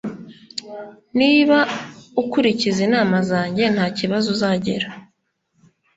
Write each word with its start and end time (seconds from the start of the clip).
Niba 1.19 1.57
ukurikiza 2.21 2.79
inama 2.87 3.17
zanjye, 3.29 3.63
ntakibazo 3.73 4.25
uzagira 4.35 4.89